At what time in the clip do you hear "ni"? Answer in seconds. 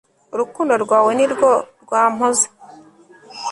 1.17-1.25